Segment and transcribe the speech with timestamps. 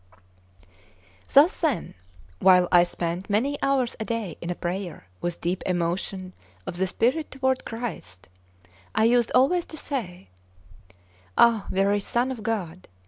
[1.31, 1.93] Thus then,
[2.39, 6.33] while I spent many hours a day in prayer with deep emotion
[6.65, 8.27] of the spirit toward Christ,
[8.95, 10.29] I used always to say:
[11.37, 12.87] "Ah, very Son of God!